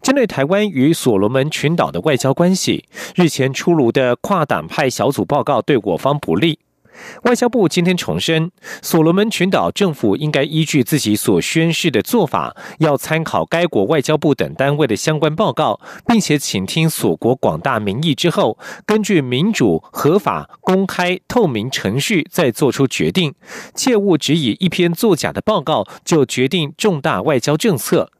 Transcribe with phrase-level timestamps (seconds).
[0.00, 6.58] 针对台湾与所罗门群岛的外交关系，日前出炉的跨党派小组报告对我方不利。
[7.22, 23.34] 外交部今天重申，所罗门群岛政府应该依据自己所宣示的做法，要参考该国外交部等单位的相关报告，并且倾听所国广大民意之后，根据民主、合法、公开、透明程序再做出决定，
[23.74, 28.10] 切勿只以一篇作假的报告就决定重大外交政策。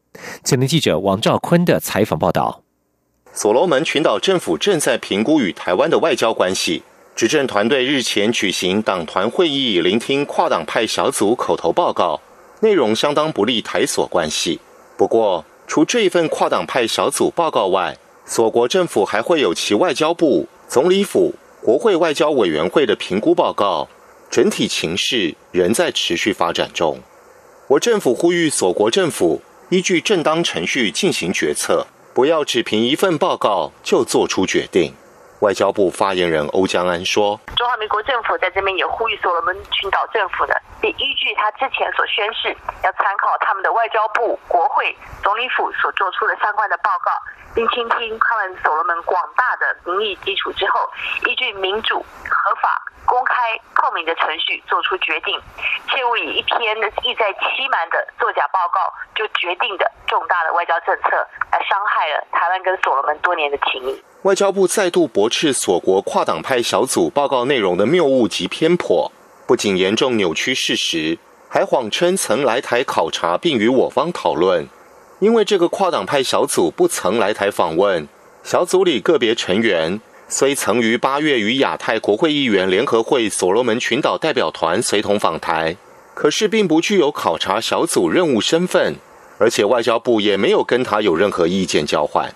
[0.43, 2.61] 前天记者王兆坤的采访报道：
[3.33, 6.83] 所罗门群岛政府正在评估与台湾的外交关系。
[7.15, 12.19] 执政团队日前举行党团会议，聆听跨党派小组口头报告，
[12.61, 14.59] 内容相当不利台所关系。
[14.97, 23.87] 不过，除这一份跨党派小组报告外，所国政府还会有其外交部、总理府、国会外交委员会的评估报告。
[24.31, 26.97] 整体情势仍在持续发展中。
[27.67, 29.41] 我政府呼吁所国政府。
[29.73, 34.93] 依据正当程序进行决策，不要只凭一份报告就做出决定。
[35.39, 47.09] 外交部发言人欧江安说：“中华民国政府在这边也呼吁所罗门群岛政府呢，并依据他之前所宣誓，要参考他们的外交部、国会、总理府所做出的相关的报告。”
[47.55, 50.89] 并倾听他们所罗门广大的民意基础之后，
[51.25, 51.99] 依据民主、
[52.29, 53.33] 合法、公开、
[53.75, 55.39] 透明的程序做出决定，
[55.89, 58.79] 切勿以一篇意在欺瞒的作假报告
[59.15, 61.09] 就决定的重大的外交政策，
[61.51, 64.03] 来伤害了台湾跟所罗门多年的情谊。
[64.23, 69.11] 外交部再度驳斥所国跨党派小组报告内容的谬误及偏颇，
[69.45, 71.17] 不仅严重扭曲事实，
[71.49, 74.67] 还谎称曾来台考察并与我方讨论。
[75.19, 78.07] 因为这个跨党派小组不曾来台访问，
[78.43, 85.75] 小组里个别成员虽曾于八月与亚太国会议员联合会所罗门群岛代表团随同访台，
[86.15, 88.95] 可是并不具有考察小组任务身份，
[89.37, 92.33] 而且外交部也没有跟他有任何意见交换。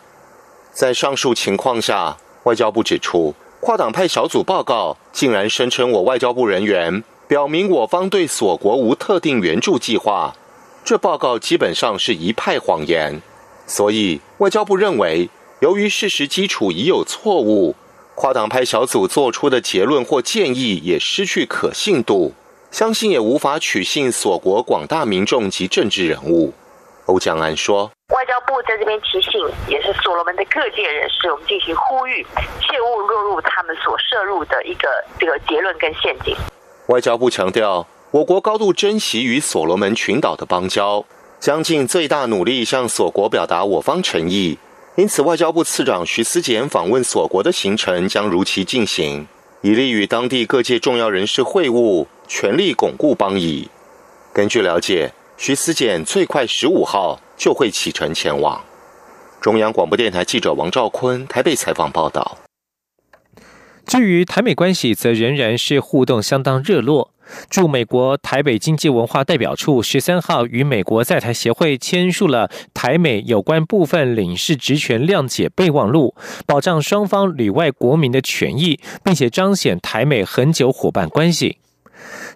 [0.71, 10.35] 在上述情况下，外交部指出，跨党派小组报告竟然声称我外交部人员表明我方对所国无特定援助计划。
[10.83, 13.21] 这报告基本上是一派谎言，
[13.65, 15.29] 所以外交部认为，
[15.59, 17.75] 由于事实基础已有错误，
[18.13, 22.33] 跨党派小组做出的结论或建议也失去可信度，
[22.69, 26.53] 相信也无法取信所国广大民众及政治人物。
[27.05, 29.31] 欧江安说：“外交部在这边提醒，
[29.67, 32.21] 也是所罗门的各界人士，我们进行呼吁，
[32.61, 36.35] 切勿落入他们所涉入的一个这个结论跟陷阱。”
[36.87, 37.87] 外交部强调。
[38.11, 41.03] 我国高度珍惜与所罗门群岛的邦交，
[41.41, 44.57] 将尽最大努力向所国表达我方诚意。
[44.97, 49.27] 因此，外交部次长徐思俭访问所国的行程将如期进行，
[49.61, 53.69] 以利与当地各界重要人士会晤，全力巩固邦谊。
[54.33, 58.59] 根据了解，徐思俭最快十五号就会启程前往。
[59.39, 62.39] 中央广播电台记者王兆坤台北采访报道。
[63.85, 67.11] 至于台美关系，则仍然是互动相当热络。
[67.49, 81.57] 驻美国台北经济文化代表处十三号与美国在台协会签署了台美有关部分领事职权谅解备忘录，保障双方旅外国民的权益，并且彰显台美恒久伙伴关系。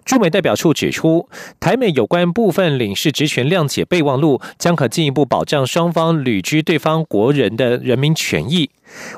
[0.04, 1.28] 驻美代表处指出，
[1.60, 8.70] 台美有关部分领事职权谅解备忘录将可进一步保障双方旅居对方国人的人民权益。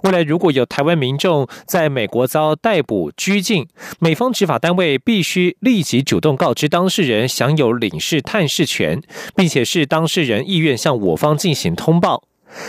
[0.05, 3.67] 未来如果有台湾民众在美国遭逮捕拘禁，
[3.99, 9.03] 美方执法单位必须立即主动告知当事人享有领事探视权，
[9.35, 12.23] 并且是当事人意愿向我方进行通报。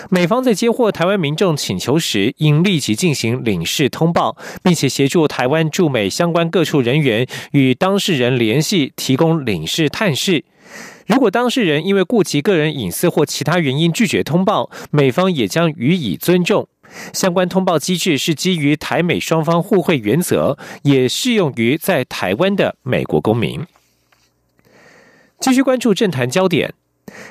[0.09, 10.43] 美方在接获台湾民众请求时，应立即进行领事通报，并且协助台湾驻美相关各处人员与当事人联系，提供领事探视。
[11.07, 16.67] 如果当事人因为顾及个人隐私或其他原因拒绝通报，美方也将予以尊重。
[17.13, 23.65] 相关通报机制是基于台美双方互惠原则，也适用于在台湾的美国公民。
[25.39, 26.73] 继续关注政坛焦点。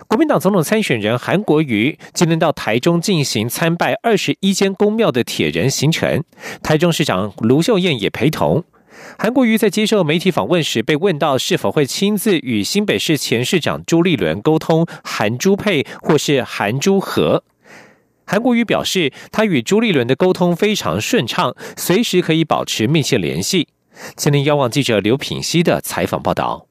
[0.06, 6.22] 国民党总统参选人韩国瑜今天到台中进行参拜二十一间公庙的铁人行程，
[6.62, 8.64] 台中市长卢秀燕也陪同。
[9.18, 17.42] 韩国瑜在接受媒体访问时被问到是否会亲自与新北市前市长朱立伦沟通韩朱配或是韩朱和，
[18.24, 23.68] 韩国瑜表示他与朱立伦的沟通非常顺畅，随时可以保持密切联系。
[24.16, 26.66] 今天邀望记者刘品熙的采访报道。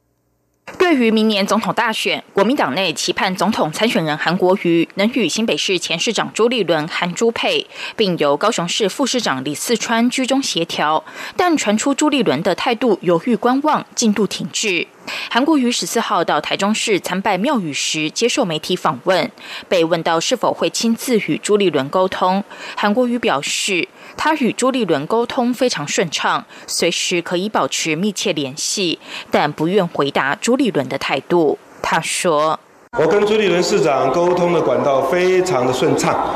[0.80, 7.68] 对于明年总统大选，国民党内期盼总统参选人韩国瑜能与新北市前市长朱立伦、韩朱配，
[7.98, 11.04] 并由高雄市副市长李四川居中协调。
[11.36, 14.88] 但传出朱立伦的态度犹豫观望，进度停滞。
[15.30, 19.30] 韩国瑜十四号到台中市参拜庙宇时，接受媒体访问，
[19.68, 22.42] 被问到是否会亲自与朱立伦沟通，
[22.78, 23.90] 韩国瑜表示。
[24.16, 29.00] 他与朱立伦沟通非常顺畅，随时可以保持密切联系，
[29.30, 31.58] 但不愿回答朱立伦的态度。
[31.82, 32.58] 他说
[32.98, 36.30] ：“我跟朱立伦市长沟通的管道非常的顺畅，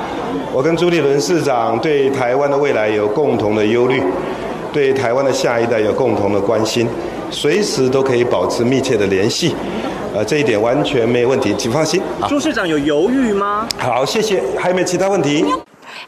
[0.51, 4.03] 我跟朱立伦市长对台湾的未来有共同的忧虑，
[4.73, 6.87] 对台湾的下一代有共同的关心，
[7.31, 9.55] 随时都可以保持密切的联系。
[10.13, 13.67] 呃，这一点完全没有问题，请放心。”朱市长有犹豫吗？
[13.77, 14.43] 好，谢谢。
[14.57, 15.45] 还有没有其他问题？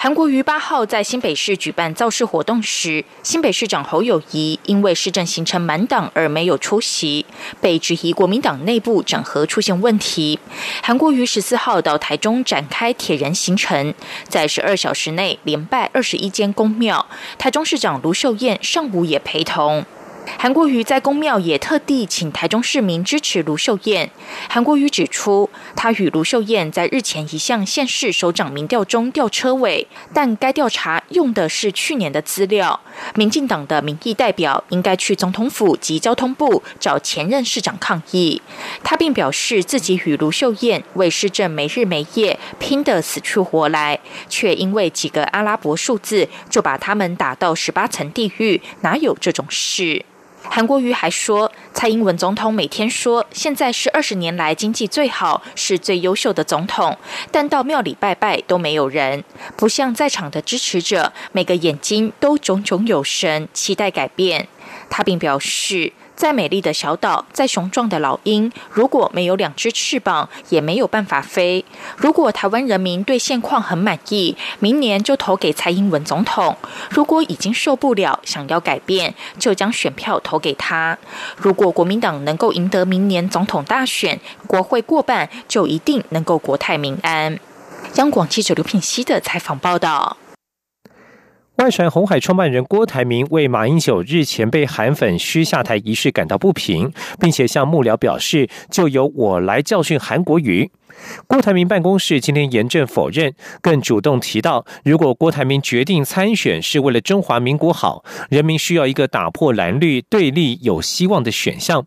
[0.02, 7.26] 韩国瑜八号在新北市举办造势活动时，新北市长侯友谊因为市政行程满档而没有出席，
[7.60, 10.40] 被质疑国民党内部整合出现问题。
[10.82, 13.94] 韩国瑜十四号到台中展开铁人行程，
[14.30, 17.06] 在十二小时内连拜二十一间公庙，
[17.38, 19.86] 台中市长卢秀燕上午也陪同。
[20.38, 24.10] 韩国瑜在公庙也特地请台中市民支持卢秀燕。
[24.48, 32.80] 韩国瑜指出，他与卢秀燕在日前一项县市首长民调中调车尾，但该调查用的是去年的资料。
[33.16, 38.42] 民进党的民意代表应该去总统府及交通部找前任市长抗议。
[38.82, 44.00] 他并表示自己与卢秀燕为市政没日没夜拼得死去活来，
[44.30, 50.06] 却因为几个阿拉伯数字就把他们打到十八层地狱，哪有这种事？
[50.52, 56.98] 韩国瑜还说，蔡英文总统每天说现在是二十年来经济最好、是最优秀的总统，
[57.32, 59.24] 但到庙里拜拜都没有人，
[59.56, 64.48] 不像在场的支持者，每个眼睛都炯炯有神，期待改变。
[64.90, 65.94] 他并表示。
[66.20, 71.64] 再美丽的小岛，再雄壮的老鹰，如果没有两只翅膀，也没有办法飞。
[71.96, 76.56] 如果台湾人民对现况很满意，明年就投给蔡英文总统；
[76.90, 80.98] 如果已经受不了，想要改变，就将选票投给他。
[81.38, 87.40] 如果国民党能够赢得明年总统大选，国会过半，就一定能够国泰民安。
[87.96, 90.18] 央广记者刘品熙的采访报道。
[91.60, 96.90] 外传红海创办人郭台铭为马英九日前被韩粉嘘下台一事感到不平，
[97.20, 100.72] 并且向幕僚表示就由我来教训韩国瑜。
[101.28, 111.86] 郭台铭办公室今天严正否认，更主动提到，如果郭台铭决定参选是为了中华民国好，人民需要一个打破蓝绿对立、有希望的选项。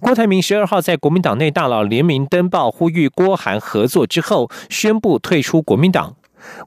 [0.00, 6.16] 郭台铭十二号在国民党内大佬联名登报呼吁郭韩合作之后，宣布退出国民党。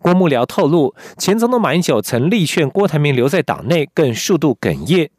[0.01, 5.09] 郭幕僚透露，前总统马英九曾力劝郭台铭留在党内，更数度哽咽。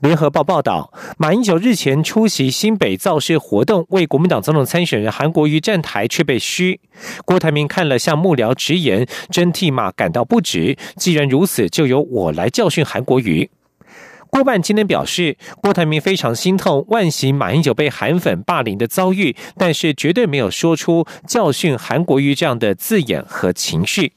[0.00, 6.80] 联合报报道，马英九日前出席新北造势活动，为国民党总统参选人韩国瑜站台，却被嘘。
[7.26, 10.76] 郭台铭看了向幕僚直言，真替马感到不值。
[10.96, 13.50] 既然如此，就由我来教训韩国瑜。
[14.30, 24.12] 郭半今天表示，郭台铭非常心痛，万喜马英九被韩粉霸凌的遭遇，但是绝对没有说出教训韩国瑜这样的字眼和情绪。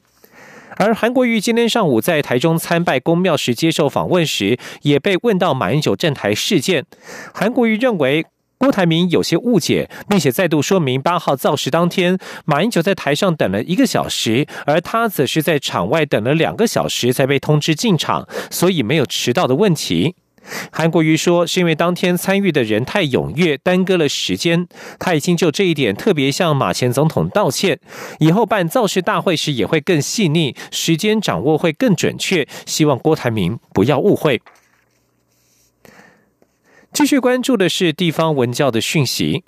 [0.76, 6.84] 而韩国瑜今天上午在台中参拜公庙时接受访问时，也被问到马英九站台事件，
[7.32, 8.26] 韩国瑜认为。
[8.62, 20.14] 郭台铭有些误解，并且再度说明，八号造势当天，马英九在台上等了一个小时，而他则是在场外等了两个小时才被通知进场，所以没有迟到的问题。
[20.70, 24.68] 韩国瑜说，是因为当天参与的人太踊跃，耽搁了时间。
[25.00, 27.80] 他已经就这一点特别向马前总统道歉，
[28.20, 32.46] 以后办造势大会时也会更细腻，时间掌握会更准确。
[32.64, 34.40] 希望郭台铭不要误会。
[36.92, 39.44] 继续关注的是地方文教的讯息。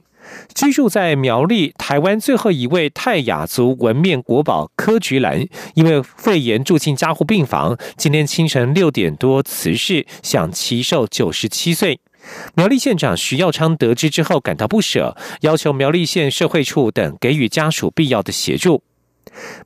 [0.55, 7.77] 居住在苗栗台湾最后一位泰雅族文面国宝柯菊兰，因为肺炎住进加护病房。
[7.99, 12.01] 今天清晨六点多辞世，享其寿九十七岁。
[12.55, 18.83] 苗栗县长徐耀昌得知之后感到不舍，要求苗栗县社会处等给予家属必要的协助。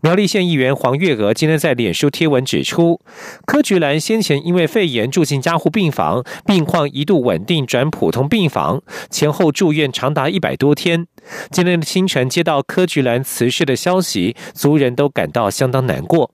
[0.01, 3.01] 苗栗县议员黄月娥今天在脸书贴文指出，
[3.47, 11.07] 柯菊兰先前因为肺炎住进加护病房，病况一度稳定转普通病房，前后住院长达一百多天。
[11.51, 16.33] 今天的清晨接到柯菊兰辞世的消息，族人都感到相当难过。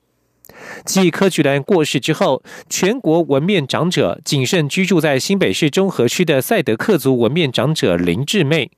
[0.85, 8.71] 继柯菊兰过世之后，全国文面长者谨慎居住在新北市中和区的赛德克族文面长者林志妹。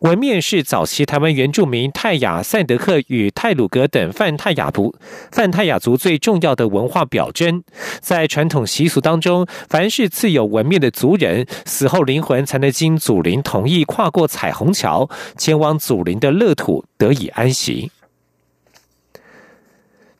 [0.00, 4.94] 纹面是早期台湾原住民泰雅赛德克与泰鲁格等泛泰雅族、
[5.30, 7.62] 泛泰雅族最重要的文化表征。
[8.00, 17.90] 在传统习俗当中，凡是刺有纹面的族人，死后灵魂才能经祖灵同意跨过彩虹桥，前往祖灵的乐土得以安息。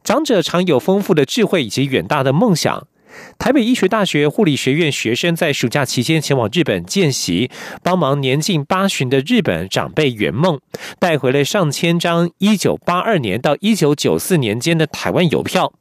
[0.03, 2.88] 长者常有丰富的智慧以及远大的梦想。
[3.39, 7.51] 台北医学大学护理学院学生在暑假期间前往日本见习，
[7.83, 10.59] 帮忙年近八旬的日本长辈圆梦，
[10.99, 15.73] 带回了上千张一九八二年到一九九四年间的台湾邮票。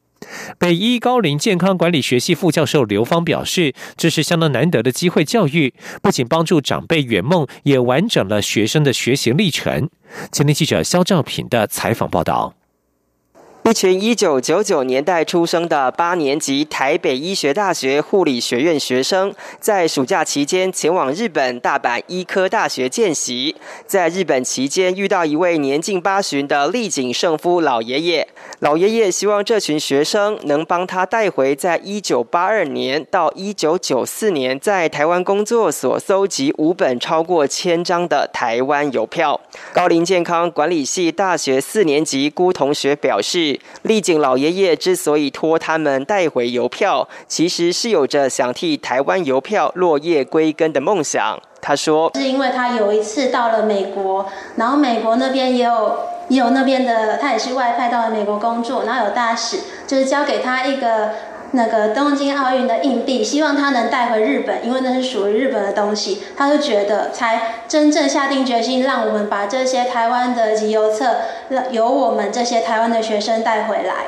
[0.57, 9.89] 北医高龄健康管理学系副教授刘芳表示，这是相当难得的机会教育，不仅帮助长辈圆梦，也完整了学生的学习历程。
[10.31, 12.56] 前天记者肖兆平的采访报道。
[13.69, 23.53] 一群一九九九年代出生的八年级台北医学大学护理学院学生，在暑假期间前往日本大阪医科大学见习。
[23.85, 28.25] 在日本期间，遇到一位年近八旬的立井胜夫老爷爷。
[28.59, 39.41] 老爷爷希望这群学生能帮他带回在一九八二年到一九九四年在台湾工作所搜集五本超过千张的台湾邮票。
[39.73, 43.56] 高龄健康管理系大学四年级辜同学表示。
[43.83, 51.39] 丽景老爷爷之所以托他们带回邮票，其实是有着想替台湾邮票落叶归根的梦想。
[51.61, 55.99] 他说：“是因为他有一次到了美国，然后美国那边也有
[56.29, 61.09] 也有那边的，他也是外派到了美国工作，然后有大使，就是交给他一个。”
[61.57, 66.21] 那个东京奥运的硬币，希望他能带回日本，因为那是属于日本的东西。
[66.37, 71.17] 他就觉得，才真正下定决心，让我们把这些台湾的集邮册，
[71.71, 74.05] 由我们这些台湾的学生带回来，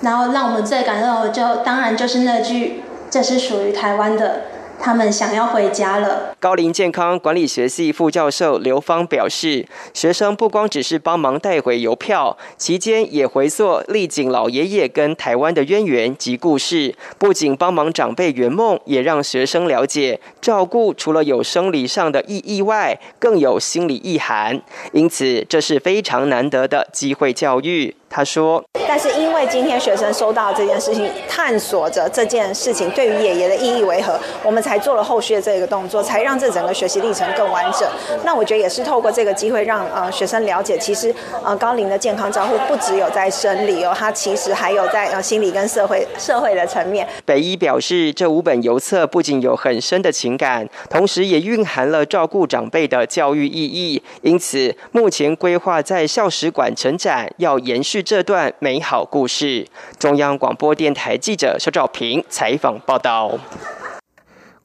[0.00, 4.40] 然后让我们最感动的，就当然就是那句，这是属于台湾的。
[4.80, 6.34] 他们想要回家了。
[6.38, 24.62] 高龄健康管理学系副教授刘芳表示，学生不光只是帮忙带回邮票，期间也回溯丽景老爷爷跟台湾的渊源及故事，不仅帮忙长辈圆梦，也让学生了解照顾除了有生理上的意义外，更有心理意涵。
[24.92, 27.96] 因此，这是非常难得的机会教育。
[28.08, 37.88] 他说：“但是因为今天学生收到这件事情，探索着这件事情对于爷爷的意义为何，我们才做了后续的这个动作，才让这整个学习历程更完整。
[38.24, 41.14] 那我觉得也是透过这个机会，让呃学生了解，其实
[41.44, 54.02] 呃高龄的健康照护不只有在生理哦，它其实还有在呃心理跟社会 社会的层面。”北医表示，这五本邮册不仅有很深的情感，同时也蕴含了照顾长辈的教育意义。
[54.22, 58.02] 因此，目前规划在校史馆成展，要延续。
[58.06, 59.66] 这段美你好故事。
[59.98, 63.38] 中央广播电台记者肖兆平采访报道。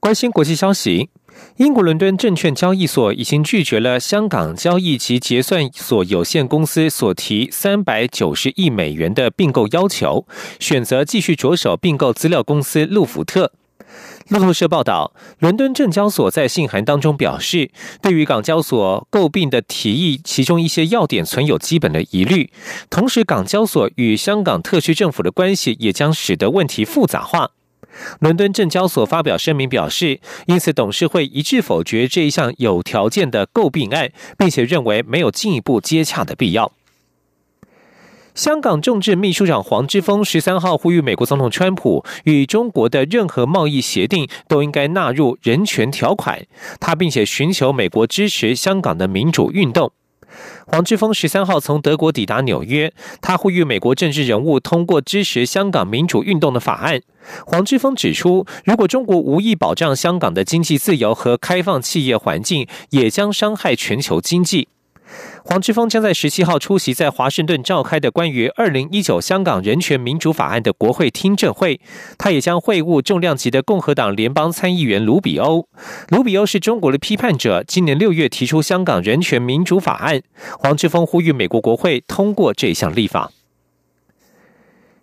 [0.01, 1.09] 关心国际消息，
[1.55, 10.27] 英国伦敦证券交易所已经拒绝了香港交易及结算所有限公司所提三百九十亿美元的并购要求，
[10.59, 13.53] 选择继续着手并购资料公司路福特。
[14.29, 17.69] 路透社报道，伦敦证交所在信函当中表示，
[18.01, 22.49] 对于港交所诟病的提议，其中一些要点存有基本的疑虑。
[22.89, 27.51] 同时，港交所与香港特区政府的关系也将使得问题复杂化。
[28.19, 36.71] 伦敦证交所发表声明表示，因此董事会一致否决这一项有条件的诟病案，并且认为没有进一步接洽的必要。
[38.33, 46.45] 香港政治秘书长黄之锋十三号呼吁美国总统川普与中国的任何贸易协定都应该纳入人权条款。
[46.79, 49.91] 他并且寻求美国支持香港的民主运动。
[50.65, 57.01] 黄之锋十三号从德国抵达纽约，他呼吁美国政治人物通过支持香港民主运动的法案。
[57.45, 64.69] 黄之锋指出，如果中国无意保障香港的经济自由和开放企业环境，也将伤害全球经济。
[65.43, 71.81] 黄之锋将在十七号出席在华盛顿召开的关于二零一九香港人权民主法案的国会听证会，
[72.17, 75.67] 他也将会晤重量级的共和党联邦参议员卢比欧。
[76.09, 80.21] 卢比欧是中国的批判者，今年六月提出香港人权民主法案。
[80.59, 83.31] 黄之锋呼吁美国国会通过这项立法。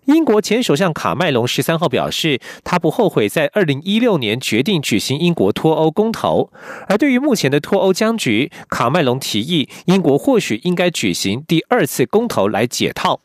[0.09, 6.51] 英国前首相卡麦隆十三号表示，他不后悔在二零一六年决定举行英国脱欧公投。
[6.89, 13.21] 而对于目前的脱欧僵局，卡麦隆提议英国或许应该举行第二次公投来解套。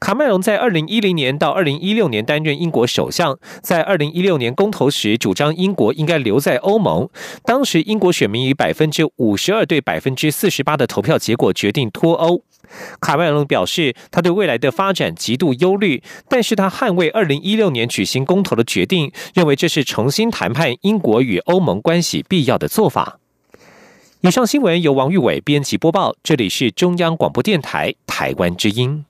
[0.00, 7.08] 卡麦隆在二零一零年到二零一六年担任英国首相，在二零一六年公投时主张英国应该留在欧盟。
[7.44, 12.42] 当时英国选民以百分之五十二对百分之四十八的投票结果决定脱欧。
[13.00, 23.18] 卡麦隆表示，他对未来的发展极度忧虑，但是他捍卫二零一六年举行公投的决定，认为这是重新谈判英国与欧盟关系必要的做法。
[24.22, 29.04] 以上新闻由王玉伟编辑播报，这里是中央广播电台台湾之音。